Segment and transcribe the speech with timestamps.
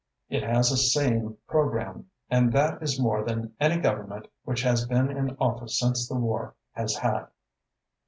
[0.29, 5.15] It has a sane programme, and that is more than any Government which has been
[5.15, 7.27] in office since the war has had."